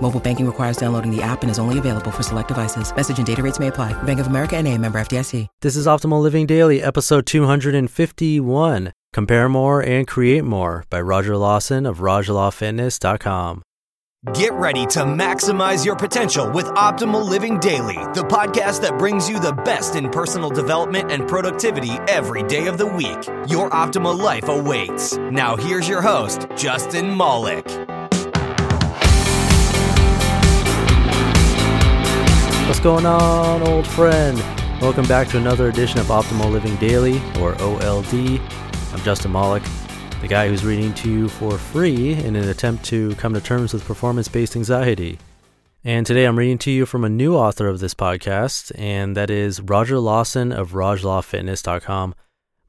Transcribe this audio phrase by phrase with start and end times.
[0.00, 2.94] Mobile banking requires downloading the app and is only available for select devices.
[2.94, 4.00] Message and data rates may apply.
[4.04, 5.48] Bank of America and a member FDIC.
[5.62, 8.92] This is Optimal Living Daily, episode 251.
[9.12, 13.62] Compare More and Create More by Roger Lawson of RogLawFitness.com.
[14.34, 19.38] Get ready to maximize your potential with Optimal Living Daily, the podcast that brings you
[19.38, 23.24] the best in personal development and productivity every day of the week.
[23.48, 25.16] Your optimal life awaits.
[25.16, 27.85] Now, here's your host, Justin Malik.
[32.66, 34.36] What's going on, old friend?
[34.82, 38.40] Welcome back to another edition of Optimal Living Daily, or OLD.
[38.92, 39.62] I'm Justin Malik,
[40.20, 43.72] the guy who's reading to you for free in an attempt to come to terms
[43.72, 45.16] with performance based anxiety.
[45.84, 49.30] And today I'm reading to you from a new author of this podcast, and that
[49.30, 52.16] is Roger Lawson of RogLawFitness.com.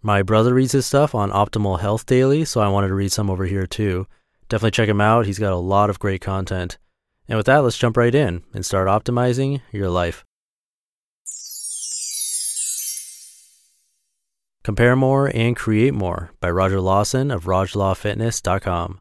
[0.03, 3.31] My brother reads his stuff on Optimal Health Daily, so I wanted to read some
[3.31, 4.05] over here too.
[4.47, 5.25] Definitely check him out.
[5.25, 6.77] He's got a lot of great content.
[7.27, 10.23] And with that, let's jump right in and start optimizing your life.
[14.63, 18.99] Compare More and Create More by Roger Lawson of RogLawFitness.com.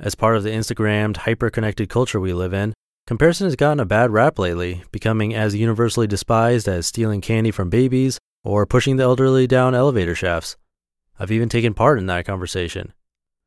[0.00, 2.74] As part of the Instagrammed hyper-connected culture we live in,
[3.06, 7.70] comparison has gotten a bad rap lately, becoming as universally despised as stealing candy from
[7.70, 10.56] babies or pushing the elderly down elevator shafts.
[11.20, 12.92] I've even taken part in that conversation.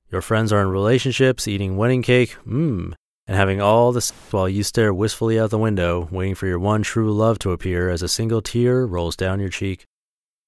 [0.09, 2.93] Your friends are in relationships, eating wedding cake, mmm,
[3.27, 6.83] and having all this while you stare wistfully out the window, waiting for your one
[6.83, 9.85] true love to appear as a single tear rolls down your cheek.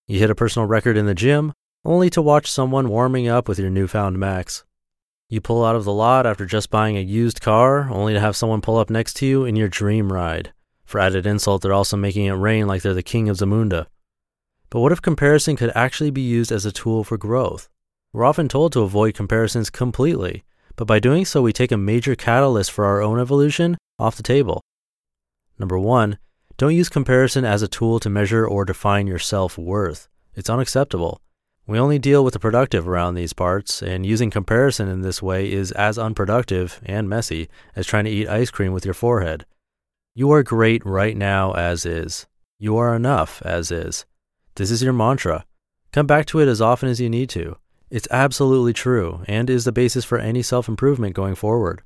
[0.08, 3.60] You hit a personal record in the gym, only to watch someone warming up with
[3.60, 4.64] your newfound max.
[5.30, 8.36] You pull out of the lot after just buying a used car, only to have
[8.36, 10.54] someone pull up next to you in your dream ride.
[10.86, 13.88] For added insult, they're also making it rain like they're the king of Zamunda.
[14.70, 17.68] But what if comparison could actually be used as a tool for growth?
[18.14, 20.46] We're often told to avoid comparisons completely,
[20.78, 24.24] but by doing so, we take a major catalyst for our own evolution off the
[24.24, 24.62] table.
[25.60, 26.20] Number one,
[26.56, 30.08] don't use comparison as a tool to measure or define your self worth.
[30.36, 31.20] It's unacceptable.
[31.66, 35.52] We only deal with the productive around these parts, and using comparison in this way
[35.52, 39.46] is as unproductive and messy as trying to eat ice cream with your forehead.
[40.16, 42.26] You are great right now as is.
[42.58, 44.06] You are enough as is.
[44.56, 45.46] This is your mantra.
[45.92, 47.58] Come back to it as often as you need to.
[47.90, 51.84] It's absolutely true and is the basis for any self improvement going forward.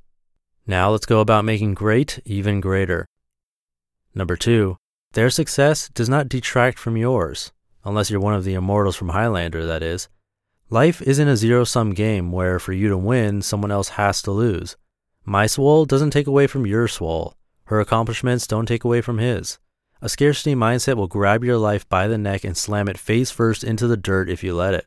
[0.66, 3.06] Now let's go about making great even greater.
[4.14, 4.76] Number two,
[5.12, 7.52] their success does not detract from yours,
[7.84, 10.08] unless you're one of the immortals from Highlander, that is.
[10.70, 14.30] Life isn't a zero sum game where for you to win, someone else has to
[14.32, 14.76] lose.
[15.24, 17.36] My swole doesn't take away from your swole.
[17.66, 19.58] Her accomplishments don't take away from his.
[20.00, 23.62] A scarcity mindset will grab your life by the neck and slam it face first
[23.62, 24.86] into the dirt if you let it.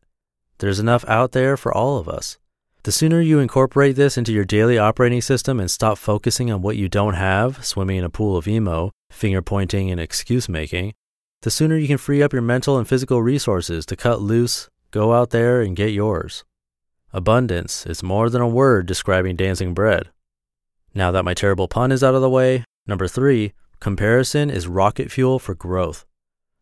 [0.60, 2.38] There's enough out there for all of us.
[2.84, 6.78] The sooner you incorporate this into your daily operating system and stop focusing on what
[6.78, 10.94] you don't have, swimming in a pool of emo, finger pointing, and excuse making,
[11.42, 15.14] the sooner you can free up your mental and physical resources to cut loose, go
[15.14, 16.44] out there, and get yours.
[17.12, 20.10] Abundance is more than a word describing dancing bread.
[20.94, 25.12] Now that my terrible pun is out of the way, number three, comparison is rocket
[25.12, 26.06] fuel for growth.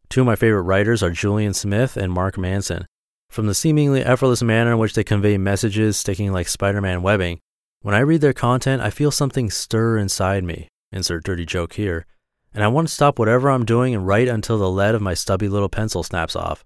[0.10, 2.86] Two of my favorite writers are Julian Smith and Mark Manson.
[3.33, 7.39] From the seemingly effortless manner in which they convey messages sticking like Spider Man webbing,
[7.81, 10.68] when I read their content, I feel something stir inside me.
[10.91, 12.06] Insert dirty joke here.
[12.53, 15.15] And I want to stop whatever I'm doing and write until the lead of my
[15.15, 16.63] stubby little pencil snaps off.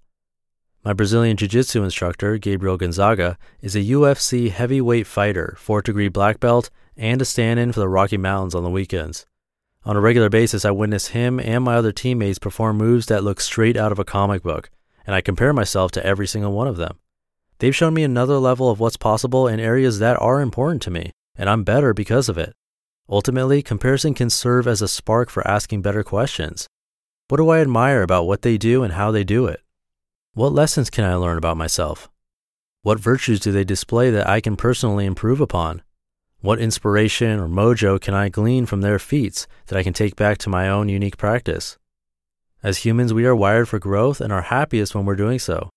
[0.83, 6.41] My Brazilian Jiu Jitsu instructor, Gabriel Gonzaga, is a UFC heavyweight fighter, fourth degree black
[6.41, 9.25] belt, and a stand in for the Rocky Mountains on the weekends.
[9.85, 13.39] On a regular basis, I witness him and my other teammates perform moves that look
[13.39, 14.69] straight out of a comic book
[15.07, 16.99] and I compare myself to every single one of them.
[17.59, 21.11] They've shown me another level of what's possible in areas that are important to me,
[21.35, 22.53] and I'm better because of it.
[23.09, 26.67] Ultimately, comparison can serve as a spark for asking better questions.
[27.29, 29.61] What do I admire about what they do and how they do it?
[30.33, 32.09] What lessons can I learn about myself?
[32.83, 35.81] What virtues do they display that I can personally improve upon?
[36.41, 40.37] What inspiration or mojo can I glean from their feats that I can take back
[40.39, 41.77] to my own unique practice?
[42.63, 45.69] As humans, we are wired for growth and are happiest when we're doing so.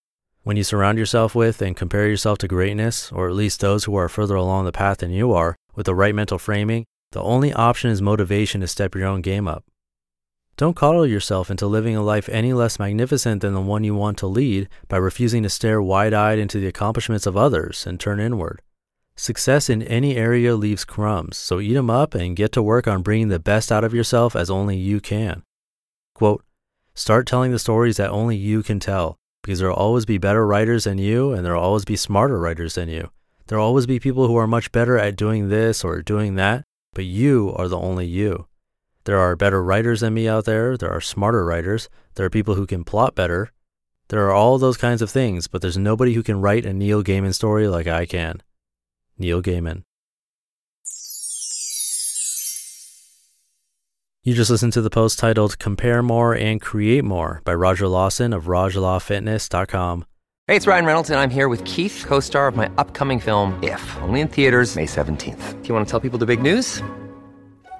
[0.42, 3.94] When you surround yourself with and compare yourself to greatness, or at least those who
[3.96, 7.52] are further along the path than you are, with the right mental framing, the only
[7.52, 9.64] option is motivation to step your own game up.
[10.56, 14.16] Don't coddle yourself into living a life any less magnificent than the one you want
[14.18, 18.20] to lead by refusing to stare wide eyed into the accomplishments of others and turn
[18.20, 18.62] inward.
[19.16, 23.02] Success in any area leaves crumbs, so eat 'em up and get to work on
[23.02, 25.42] bringing the best out of yourself as only you can.
[26.14, 26.42] Quote,
[27.00, 30.46] Start telling the stories that only you can tell, because there will always be better
[30.46, 33.10] writers than you, and there will always be smarter writers than you.
[33.46, 36.62] There will always be people who are much better at doing this or doing that,
[36.92, 38.48] but you are the only you.
[39.04, 40.76] There are better writers than me out there.
[40.76, 41.88] There are smarter writers.
[42.16, 43.50] There are people who can plot better.
[44.08, 47.02] There are all those kinds of things, but there's nobody who can write a Neil
[47.02, 48.42] Gaiman story like I can.
[49.16, 49.84] Neil Gaiman.
[54.22, 58.34] You just listened to the post titled Compare More and Create More by Roger Lawson
[58.34, 60.04] of RogLawFitness.com.
[60.46, 63.58] Hey, it's Ryan Reynolds, and I'm here with Keith, co star of my upcoming film,
[63.62, 65.62] If, only in theaters, May 17th.
[65.62, 66.82] Do you want to tell people the big news?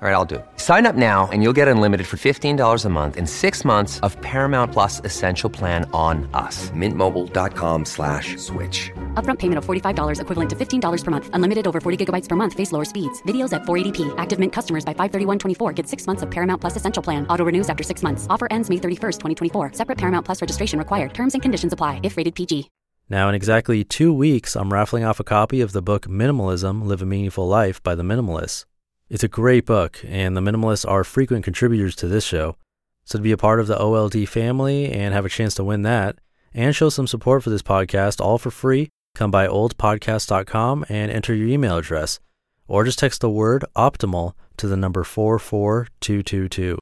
[0.03, 0.47] All right, I'll do it.
[0.57, 4.19] Sign up now and you'll get unlimited for $15 a month in six months of
[4.23, 6.71] Paramount Plus Essential Plan on us.
[6.71, 8.91] Mintmobile.com slash switch.
[9.23, 11.29] Upfront payment of $45 equivalent to $15 per month.
[11.35, 12.55] Unlimited over 40 gigabytes per month.
[12.55, 13.21] Face lower speeds.
[13.29, 14.15] Videos at 480p.
[14.17, 17.27] Active Mint customers by 531.24 get six months of Paramount Plus Essential Plan.
[17.27, 18.27] Auto renews after six months.
[18.31, 19.19] Offer ends May 31st,
[19.53, 19.73] 2024.
[19.75, 21.13] Separate Paramount Plus registration required.
[21.13, 22.71] Terms and conditions apply if rated PG.
[23.11, 27.03] Now, in exactly two weeks, I'm raffling off a copy of the book Minimalism Live
[27.03, 28.65] a Meaningful Life by the Minimalists.
[29.11, 32.57] It's a great book, and the Minimalists are frequent contributors to this show.
[33.05, 35.83] So to be a part of the OLD family and have a chance to win
[35.83, 36.21] that,
[36.55, 41.35] and show some support for this podcast all for free, come by oldpodcast.com and enter
[41.35, 42.21] your email address,
[42.69, 46.79] or just text the word optimal to the number 44222.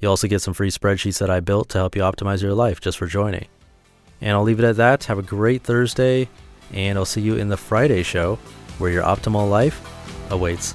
[0.00, 2.80] You'll also get some free spreadsheets that I built to help you optimize your life
[2.80, 3.46] just for joining.
[4.22, 5.04] And I'll leave it at that.
[5.04, 6.30] Have a great Thursday,
[6.72, 8.36] and I'll see you in the Friday show
[8.78, 9.86] where your optimal life
[10.30, 10.74] awaits.